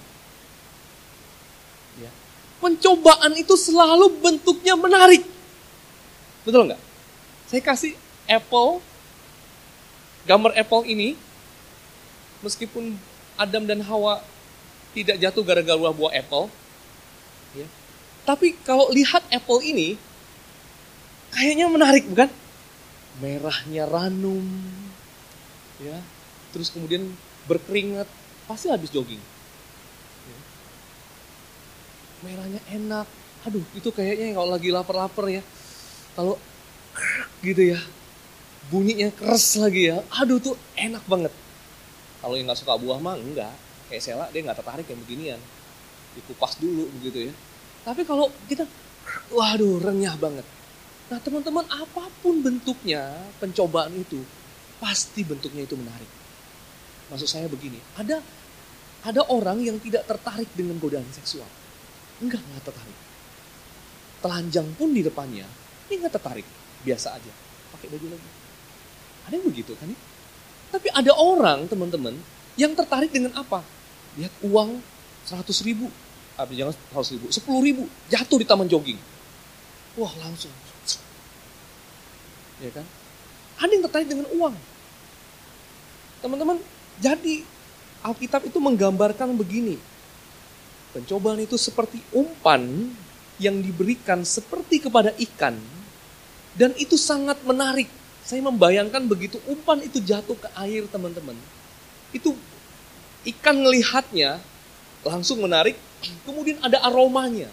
[2.59, 5.23] Pencobaan itu selalu bentuknya menarik.
[6.43, 6.81] Betul nggak?
[7.49, 7.95] Saya kasih
[8.27, 8.83] apple
[10.29, 11.17] Gambar Apple ini,
[12.45, 13.01] meskipun
[13.41, 14.21] Adam dan Hawa
[14.93, 16.53] tidak jatuh gara-gara buah apple,
[17.57, 17.65] ya,
[18.29, 19.97] tapi kalau lihat apple ini,
[21.33, 22.29] kayaknya menarik bukan?
[23.25, 24.45] Merahnya ranum,
[25.81, 25.97] ya,
[26.53, 27.09] terus kemudian
[27.49, 28.05] berkeringat,
[28.45, 29.25] pasti habis jogging.
[32.19, 32.27] Ya.
[32.27, 33.07] Merahnya enak,
[33.47, 35.43] aduh itu kayaknya kalau lagi lapar-lapar ya,
[36.19, 36.35] kalau
[37.47, 37.81] gitu ya.
[38.69, 40.05] Bunyinya keras lagi ya.
[40.21, 41.33] Aduh tuh enak banget.
[42.21, 43.55] Kalau yang nggak suka buah mah enggak.
[43.89, 45.41] Kayak Sela dia nggak tertarik yang beginian.
[46.13, 47.35] Dikupas dulu begitu ya.
[47.89, 48.69] Tapi kalau kita,
[49.39, 50.45] waduh renyah banget.
[51.09, 54.21] Nah teman-teman apa pun bentuknya pencobaan itu,
[54.77, 56.11] pasti bentuknya itu menarik.
[57.09, 58.21] Maksud saya begini, ada
[59.09, 61.49] ada orang yang tidak tertarik dengan godaan seksual.
[62.19, 62.99] Enggak, enggak tertarik.
[64.19, 65.47] Telanjang pun di depannya,
[65.87, 66.47] dia enggak tertarik.
[66.83, 67.33] Biasa aja,
[67.75, 68.31] pakai baju lagi.
[69.29, 69.99] Ada yang begitu kan ya?
[70.69, 72.15] Tapi ada orang, teman-teman,
[72.59, 73.63] yang tertarik dengan apa?
[74.19, 74.83] Lihat uang
[75.25, 75.89] 100 ribu,
[76.35, 78.99] ah, jangan 100 ribu, 10 ribu, jatuh di taman jogging.
[79.97, 80.53] Wah langsung.
[82.59, 82.87] Ya kan?
[83.59, 84.55] Ada yang tertarik dengan uang.
[86.19, 86.59] Teman-teman,
[86.99, 87.47] jadi
[88.03, 89.79] Alkitab itu menggambarkan begini.
[90.89, 92.89] Pencobaan itu seperti umpan
[93.37, 95.55] yang diberikan seperti kepada ikan.
[96.57, 97.87] Dan itu sangat menarik.
[98.25, 101.37] Saya membayangkan begitu umpan itu jatuh ke air teman-teman.
[102.11, 102.35] Itu
[103.37, 104.41] ikan melihatnya
[105.05, 105.77] langsung menarik.
[106.25, 107.49] Kemudian ada aromanya.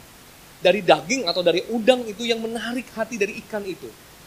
[0.63, 3.85] Dari daging atau dari udang itu yang menarik hati dari ikan itu.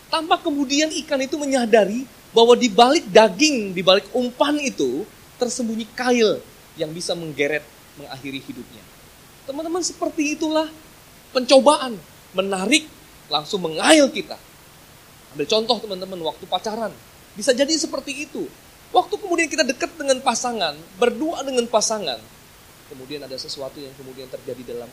[0.09, 5.03] Tanpa kemudian ikan itu menyadari bahwa di balik daging, di balik umpan itu
[5.41, 6.39] tersembunyi kail
[6.79, 7.65] yang bisa menggeret
[7.99, 8.85] mengakhiri hidupnya.
[9.49, 10.69] Teman-teman seperti itulah
[11.33, 11.97] pencobaan
[12.37, 12.85] menarik
[13.33, 14.37] langsung mengail kita.
[15.33, 16.93] Ambil contoh teman-teman waktu pacaran.
[17.33, 18.45] Bisa jadi seperti itu.
[18.93, 22.21] Waktu kemudian kita dekat dengan pasangan, berdua dengan pasangan,
[22.89, 24.89] kemudian ada sesuatu yang kemudian terjadi dalam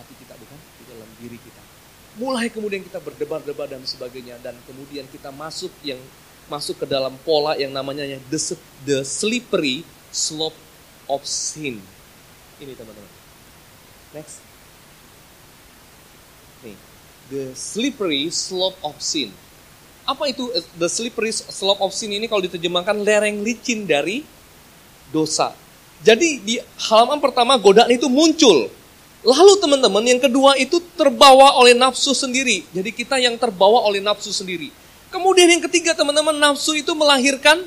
[0.00, 0.58] hati kita, bukan?
[0.80, 1.62] Di dalam diri kita.
[2.16, 6.00] Mulai kemudian kita berdebar-debar dan sebagainya, dan kemudian kita masuk yang
[6.48, 8.40] masuk ke dalam pola yang namanya the,
[8.88, 10.56] the slippery slope
[11.04, 11.84] of sin.
[12.56, 13.17] Ini teman-teman.
[14.16, 14.40] Next.
[16.64, 16.76] Nih,
[17.28, 19.32] the slippery slope of sin.
[20.08, 24.24] Apa itu eh, the slippery slope of sin ini kalau diterjemahkan lereng licin dari
[25.12, 25.52] dosa.
[26.00, 26.54] Jadi di
[26.88, 28.70] halaman pertama godaan itu muncul.
[29.26, 32.62] Lalu teman-teman yang kedua itu terbawa oleh nafsu sendiri.
[32.70, 34.70] Jadi kita yang terbawa oleh nafsu sendiri.
[35.10, 37.66] Kemudian yang ketiga teman-teman nafsu itu melahirkan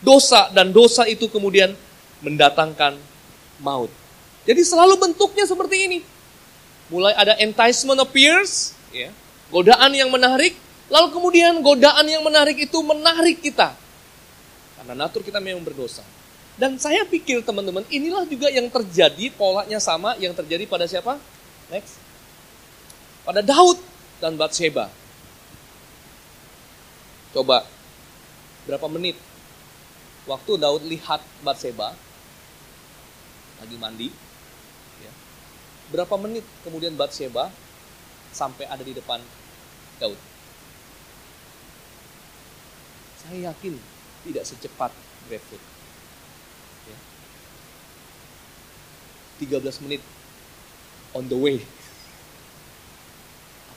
[0.00, 1.74] dosa dan dosa itu kemudian
[2.22, 2.94] mendatangkan
[3.58, 3.90] maut.
[4.48, 5.98] Jadi selalu bentuknya seperti ini.
[6.88, 9.12] Mulai ada enticement appears, ya,
[9.52, 10.56] godaan yang menarik,
[10.88, 13.76] lalu kemudian godaan yang menarik itu menarik kita.
[14.80, 16.00] Karena natur kita memang berdosa.
[16.56, 21.20] Dan saya pikir teman-teman, inilah juga yang terjadi, polanya sama yang terjadi pada siapa?
[21.68, 22.00] Next.
[23.28, 23.76] Pada Daud
[24.16, 24.88] dan Bathsheba.
[27.36, 27.68] Coba,
[28.64, 29.20] berapa menit
[30.28, 31.96] waktu Daud lihat Batseba
[33.58, 34.08] lagi mandi,
[35.88, 37.48] berapa menit kemudian Batseba
[38.32, 39.20] sampai ada di depan
[39.98, 40.18] Daud?
[43.24, 43.74] Saya yakin
[44.28, 44.92] tidak secepat
[45.28, 45.62] GrabFood.
[46.88, 46.98] Ya.
[49.60, 50.02] 13 menit
[51.16, 51.60] on the way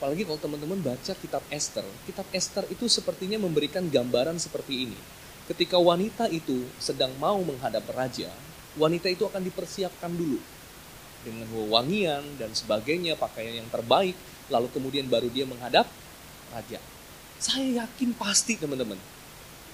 [0.02, 1.86] Apalagi kalau teman-teman baca kitab Esther.
[2.10, 4.97] Kitab Esther itu sepertinya memberikan gambaran seperti ini.
[5.45, 8.34] Ketika wanita itu sedang mau menghadap raja,
[8.82, 10.41] wanita itu akan dipersiapkan dulu.
[11.21, 14.17] Dengan wewangian dan sebagainya, pakaian yang terbaik,
[14.49, 15.86] lalu kemudian baru dia menghadap
[16.49, 16.81] raja.
[17.38, 18.97] Saya yakin pasti teman-teman.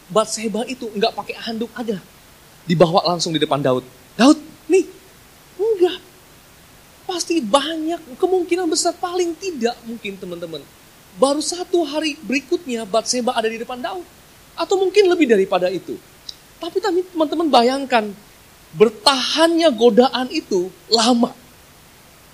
[0.07, 1.99] Batseba itu nggak pakai handuk aja.
[2.67, 3.83] Dibawa langsung di depan Daud.
[4.19, 4.83] Daud, nih,
[5.55, 5.99] enggak
[7.07, 10.59] Pasti banyak, kemungkinan besar paling tidak mungkin teman-teman.
[11.15, 14.03] Baru satu hari berikutnya Batseba ada di depan Daud.
[14.59, 15.95] Atau mungkin lebih daripada itu.
[16.59, 18.11] Tapi teman-teman bayangkan,
[18.75, 21.31] bertahannya godaan itu lama.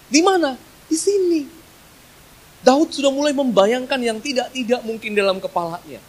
[0.10, 0.58] Di mana?
[0.89, 1.41] Di sini.
[2.63, 6.00] Daud sudah mulai membayangkan yang tidak-tidak mungkin dalam kepalanya.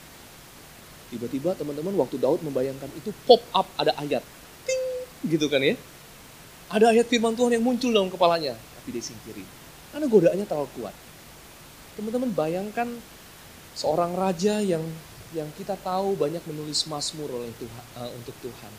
[1.10, 4.22] Tiba-tiba teman-teman waktu Daud membayangkan itu pop up ada ayat.
[4.62, 4.84] Ting,
[5.34, 5.74] gitu kan ya.
[6.70, 9.42] Ada ayat firman Tuhan yang muncul dalam kepalanya, tapi dia singkiri.
[9.90, 10.94] Karena godaannya terlalu kuat.
[11.98, 12.88] Teman-teman bayangkan
[13.74, 14.82] seorang raja yang
[15.34, 18.72] yang kita tahu banyak menulis mazmur oleh Tuhan uh, untuk Tuhan.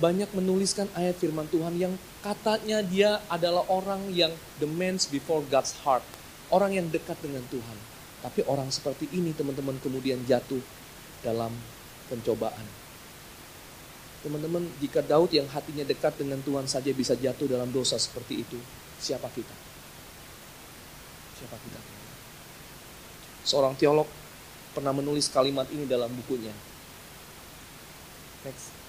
[0.00, 1.92] Banyak menuliskan ayat firman Tuhan yang
[2.24, 6.00] katanya dia adalah orang yang the man before God's heart.
[6.48, 7.78] Orang yang dekat dengan Tuhan.
[8.24, 10.60] Tapi orang seperti ini teman-teman kemudian jatuh
[11.20, 11.52] dalam
[12.08, 12.64] pencobaan.
[14.20, 18.60] Teman-teman, jika Daud yang hatinya dekat dengan Tuhan saja bisa jatuh dalam dosa seperti itu,
[19.00, 19.56] siapa kita?
[21.40, 21.80] Siapa kita?
[23.48, 24.04] Seorang teolog
[24.76, 26.52] pernah menulis kalimat ini dalam bukunya.
[28.44, 28.79] Next.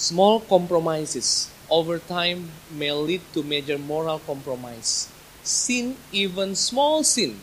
[0.00, 5.12] Small compromises over time may lead to major moral compromise.
[5.44, 7.36] Sin, even small sin,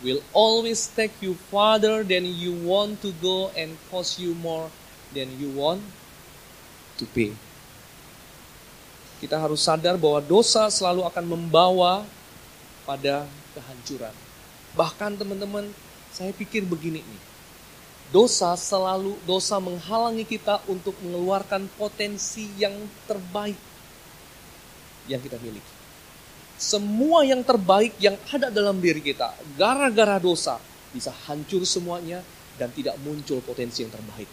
[0.00, 4.72] will always take you farther than you want to go and cost you more
[5.12, 5.84] than you want
[6.96, 7.36] to pay.
[9.20, 12.08] Kita harus sadar bahwa dosa selalu akan membawa
[12.88, 14.16] pada kehancuran.
[14.72, 15.68] Bahkan teman-teman,
[16.08, 17.27] saya pikir begini nih.
[18.08, 22.72] Dosa selalu dosa menghalangi kita untuk mengeluarkan potensi yang
[23.04, 23.60] terbaik
[25.08, 25.78] yang kita miliki
[26.58, 30.58] semua yang terbaik yang ada dalam diri kita, gara-gara dosa,
[30.90, 32.18] bisa hancur semuanya
[32.58, 34.26] dan tidak muncul potensi yang terbaik.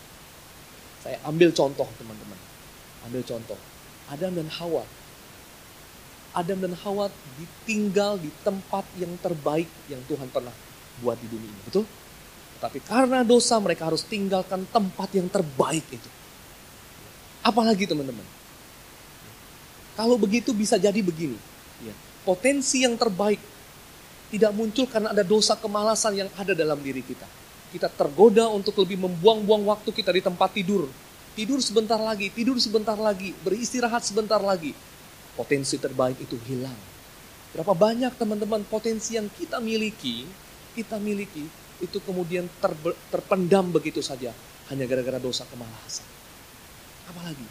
[1.06, 2.40] Saya ambil contoh teman-teman.
[3.06, 3.62] Ambil contoh.
[4.10, 4.82] Adam dan Hawa.
[6.34, 10.52] Adam dan Hawa ditinggal di tempat yang terbaik yang Tuhan pernah
[11.06, 11.62] buat di dunia ini.
[11.70, 11.86] Betul?
[12.66, 16.10] Tapi karena dosa mereka harus tinggalkan tempat yang terbaik itu.
[17.46, 18.26] Apalagi teman-teman.
[19.96, 21.38] Kalau begitu bisa jadi begini.
[21.86, 21.94] Ya
[22.26, 23.38] potensi yang terbaik
[24.34, 27.30] tidak muncul karena ada dosa kemalasan yang ada dalam diri kita.
[27.70, 30.90] Kita tergoda untuk lebih membuang-buang waktu kita di tempat tidur.
[31.38, 34.74] Tidur sebentar lagi, tidur sebentar lagi, beristirahat sebentar lagi.
[35.38, 36.76] Potensi terbaik itu hilang.
[37.54, 40.28] Berapa banyak teman-teman potensi yang kita miliki,
[40.76, 41.46] kita miliki,
[41.84, 42.48] itu kemudian
[43.12, 44.32] terpendam begitu saja.
[44.72, 46.08] Hanya gara-gara dosa kemalasan.
[47.10, 47.46] Apalagi?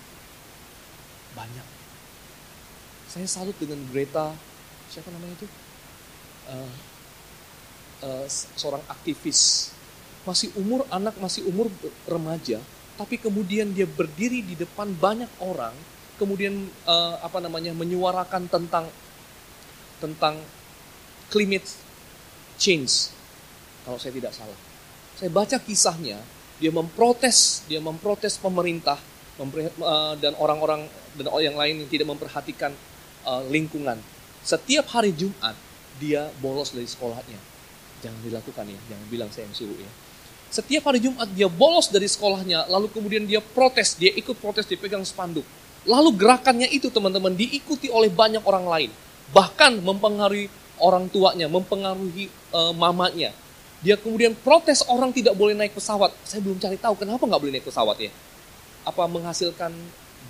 [1.34, 1.66] Banyak.
[3.10, 4.34] Saya salut dengan Greta
[4.94, 5.48] siapa namanya itu
[6.46, 6.72] uh,
[8.06, 9.72] uh, seorang aktivis
[10.22, 11.66] masih umur anak masih umur
[12.06, 12.62] remaja
[12.94, 15.74] tapi kemudian dia berdiri di depan banyak orang
[16.14, 18.86] kemudian uh, apa namanya menyuarakan tentang
[19.98, 20.38] tentang
[21.28, 21.66] climate
[22.54, 23.10] change
[23.84, 24.56] kalau saya tidak salah
[25.14, 26.18] saya baca kisahnya
[26.58, 28.98] dia memprotes dia memprotes pemerintah
[30.18, 30.86] dan orang-orang
[31.18, 32.70] dan orang yang lain yang tidak memperhatikan
[33.26, 33.98] uh, lingkungan
[34.44, 35.56] setiap hari Jumat
[35.96, 37.40] dia bolos dari sekolahnya.
[38.04, 39.90] Jangan dilakukan ya, jangan bilang saya yang suruh ya.
[40.52, 45.02] Setiap hari Jumat dia bolos dari sekolahnya, lalu kemudian dia protes, dia ikut protes, dipegang
[45.02, 45.42] spanduk.
[45.88, 48.90] Lalu gerakannya itu teman-teman diikuti oleh banyak orang lain.
[49.32, 53.32] Bahkan mempengaruhi orang tuanya, mempengaruhi uh, mamanya.
[53.84, 56.08] Dia kemudian protes orang tidak boleh naik pesawat.
[56.24, 58.08] Saya belum cari tahu kenapa nggak boleh naik pesawat ya.
[58.88, 59.76] Apa menghasilkan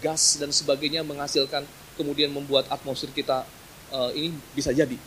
[0.02, 1.62] gas dan sebagainya, menghasilkan
[1.94, 3.46] kemudian membuat atmosfer kita
[3.94, 4.98] uh, ini bisa jadi.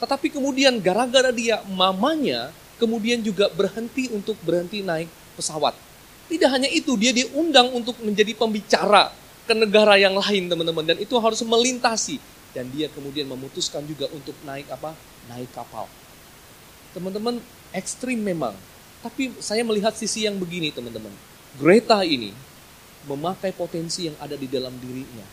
[0.00, 2.48] Tetapi kemudian gara-gara dia mamanya
[2.80, 5.76] kemudian juga berhenti untuk berhenti naik pesawat.
[6.26, 9.12] Tidak hanya itu, dia diundang untuk menjadi pembicara
[9.46, 12.18] ke negara yang lain teman-teman dan itu harus melintasi
[12.50, 14.96] dan dia kemudian memutuskan juga untuk naik apa?
[15.30, 15.86] Naik kapal.
[16.96, 17.38] Teman-teman,
[17.74, 18.54] ekstrim memang.
[19.02, 21.12] Tapi saya melihat sisi yang begini teman-teman.
[21.56, 22.34] Greta ini
[23.06, 25.24] memakai potensi yang ada di dalam dirinya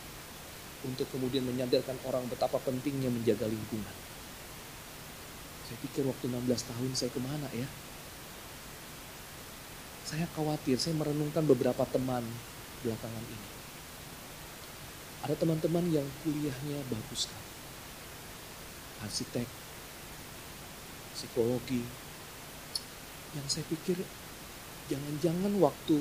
[0.85, 3.95] untuk kemudian menyadarkan orang betapa pentingnya menjaga lingkungan.
[5.65, 7.67] Saya pikir waktu 16 tahun saya ke mana ya?
[10.03, 12.21] Saya khawatir, saya merenungkan beberapa teman
[12.83, 13.49] belakangan ini.
[15.23, 17.43] Ada teman-teman yang kuliahnya bagus kan.
[19.07, 19.47] Arsitek,
[21.15, 22.02] psikologi.
[23.33, 23.97] Yang saya pikir
[24.91, 25.97] jangan-jangan waktu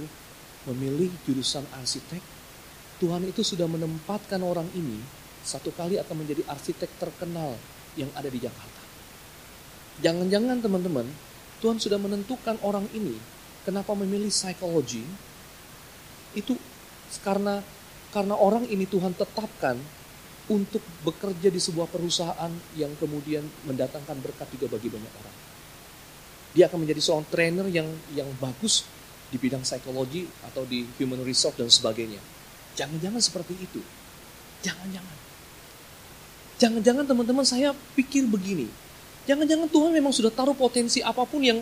[0.68, 2.22] memilih jurusan arsitek
[3.02, 5.02] Tuhan itu sudah menempatkan orang ini
[5.42, 7.58] satu kali akan menjadi arsitek terkenal
[7.98, 8.82] yang ada di Jakarta.
[9.98, 11.06] Jangan-jangan teman-teman,
[11.58, 13.18] Tuhan sudah menentukan orang ini
[13.66, 15.02] kenapa memilih psikologi
[16.38, 16.54] itu
[17.26, 17.58] karena
[18.14, 19.76] karena orang ini Tuhan tetapkan
[20.46, 25.36] untuk bekerja di sebuah perusahaan yang kemudian mendatangkan berkat juga bagi banyak orang.
[26.52, 28.84] Dia akan menjadi seorang trainer yang yang bagus
[29.32, 32.20] di bidang psikologi atau di human resource dan sebagainya.
[32.76, 33.80] Jangan-jangan seperti itu.
[34.60, 35.16] Jangan-jangan.
[36.60, 38.68] Jangan-jangan teman-teman saya pikir begini.
[39.24, 41.58] Jangan-jangan Tuhan memang sudah taruh potensi apa pun yang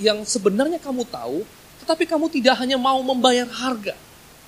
[0.00, 1.44] yang sebenarnya kamu tahu,
[1.84, 3.92] tetapi kamu tidak hanya mau membayar harga.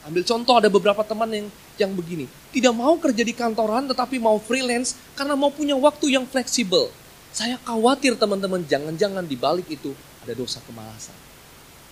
[0.05, 1.49] Ambil contoh ada beberapa teman yang
[1.81, 6.25] yang begini, tidak mau kerja di kantoran tetapi mau freelance karena mau punya waktu yang
[6.29, 6.93] fleksibel.
[7.35, 9.91] Saya khawatir teman-teman jangan-jangan di balik itu
[10.23, 11.19] ada dosa kemalasan.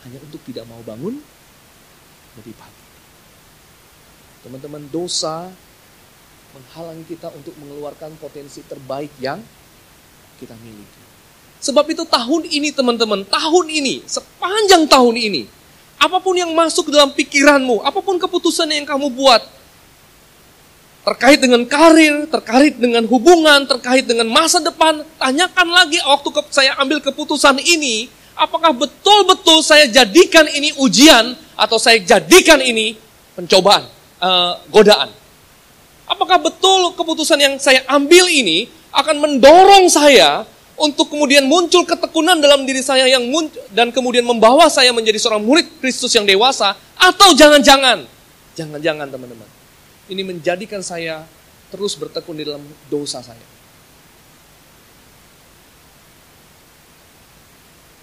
[0.07, 1.19] Hanya untuk tidak mau bangun
[2.39, 2.87] lebih pagi.
[4.47, 5.51] Teman-teman, dosa
[6.55, 9.43] menghalangi kita untuk mengeluarkan potensi terbaik yang
[10.39, 11.03] kita miliki.
[11.63, 15.43] Sebab itu tahun ini teman-teman, tahun ini, sepanjang tahun ini,
[15.99, 19.43] apa pun yang masuk dalam pikiranmu, apa pun keputusan yang kamu buat,
[21.03, 27.03] terkait dengan karir, terkait dengan hubungan, terkait dengan masa depan, tanyakan lagi waktu saya ambil
[27.03, 28.07] keputusan ini,
[28.39, 32.95] apakah betul-betul saya jadikan ini ujian atau saya jadikan ini
[33.35, 33.83] pencobaan
[34.23, 35.11] uh, godaan.
[36.07, 40.47] Apakah betul keputusan yang saya ambil ini akan mendorong saya
[40.79, 45.43] untuk kemudian muncul ketekunan dalam diri saya yang muncul, dan kemudian membawa saya menjadi seorang
[45.43, 46.79] murid Kristus yang dewasa?
[46.95, 48.07] Atau jangan-jangan?
[48.55, 49.62] Jangan-jangan teman-teman
[50.11, 51.23] ini menjadikan saya
[51.71, 53.47] terus bertekun di dalam dosa saya.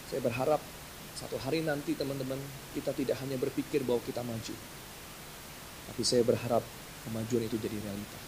[0.10, 0.62] Saya berharap
[1.20, 2.39] satu hari nanti teman-teman
[2.72, 4.56] kita tidak hanya berpikir bahwa kita maju.
[5.91, 6.64] Tapi saya berharap
[7.04, 8.20] kemajuan itu jadi realita.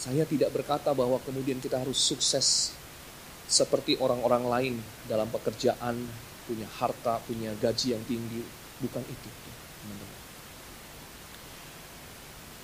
[0.00, 2.72] Saya tidak berkata bahwa kemudian kita harus sukses
[3.44, 6.00] seperti orang-orang lain dalam pekerjaan,
[6.48, 8.40] punya harta, punya gaji yang tinggi.
[8.80, 9.28] Bukan itu,
[9.84, 10.29] teman-teman.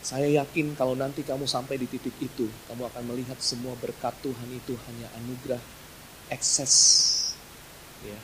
[0.06, 4.54] Saya yakin kalau nanti kamu sampai di titik itu, kamu akan melihat semua berkat Tuhan
[4.54, 5.58] itu hanya anugerah
[6.30, 6.74] ekses
[8.06, 8.14] ya,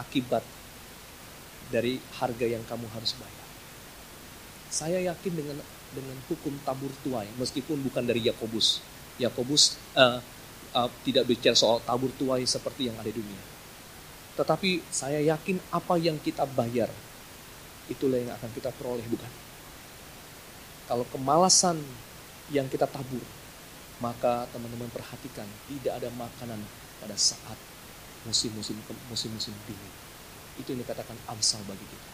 [0.00, 0.40] akibat
[1.68, 3.46] dari harga yang kamu harus bayar.
[4.72, 5.60] Saya yakin dengan
[5.92, 8.80] dengan hukum tabur tuai, meskipun bukan dari Yakobus.
[9.20, 10.24] Yakobus uh,
[10.72, 13.44] uh, tidak bicara soal tabur tuai seperti yang ada di dunia.
[14.32, 16.88] Tetapi saya yakin apa yang kita bayar,
[17.92, 19.47] itulah yang akan kita peroleh, bukan?
[20.88, 21.76] Kalau kemalasan
[22.48, 23.20] yang kita tabur,
[24.00, 26.56] maka teman-teman perhatikan, tidak ada makanan
[27.04, 27.60] pada saat
[28.24, 28.74] musim-musim
[29.12, 29.94] musim-musim dingin.
[30.56, 32.10] Itu yang dikatakan amsal bagi kita.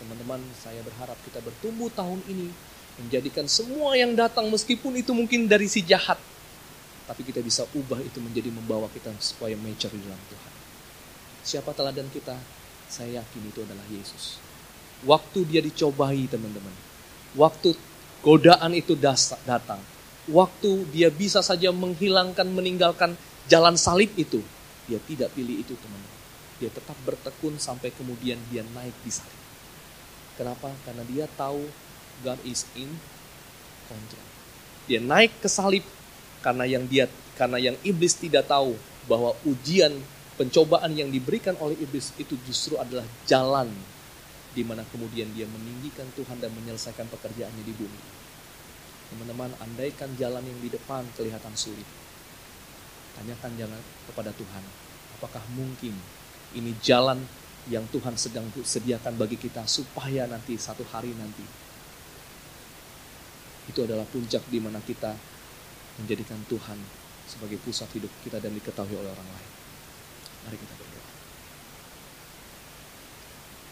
[0.00, 2.48] Teman-teman, saya berharap kita bertumbuh tahun ini
[3.02, 6.16] menjadikan semua yang datang meskipun itu mungkin dari si jahat,
[7.10, 10.52] tapi kita bisa ubah itu menjadi membawa kita supaya mature di dalam Tuhan.
[11.42, 12.38] Siapa teladan kita?
[12.86, 14.38] Saya yakin itu adalah Yesus.
[15.02, 16.72] Waktu dia dicobai teman-teman,
[17.34, 17.74] waktu
[18.24, 19.78] godaan itu datang,
[20.30, 23.18] waktu dia bisa saja menghilangkan, meninggalkan
[23.50, 24.40] jalan salib itu,
[24.88, 26.22] dia tidak pilih itu teman-teman.
[26.62, 29.42] Dia tetap bertekun sampai kemudian dia naik di salib.
[30.34, 30.70] Kenapa?
[30.86, 31.66] Karena dia tahu
[32.22, 32.90] God is in
[33.86, 34.26] control.
[34.86, 35.84] Dia naik ke salib
[36.44, 38.76] karena yang dia karena yang iblis tidak tahu
[39.10, 39.92] bahwa ujian
[40.34, 43.70] pencobaan yang diberikan oleh iblis itu justru adalah jalan
[44.54, 48.02] di mana kemudian dia meninggikan Tuhan dan menyelesaikan pekerjaannya di bumi.
[49.10, 51.86] Teman-teman, andaikan jalan yang di depan kelihatan sulit.
[53.18, 53.80] Tanyakan jangan
[54.10, 54.64] kepada Tuhan,
[55.18, 55.94] apakah mungkin
[56.54, 57.22] ini jalan
[57.70, 61.64] yang Tuhan sedang sediakan bagi kita supaya nanti satu hari nanti
[63.64, 65.16] itu adalah puncak di mana kita
[65.96, 66.76] menjadikan Tuhan
[67.24, 69.50] sebagai pusat hidup kita dan diketahui oleh orang lain.
[70.44, 70.83] Mari kita.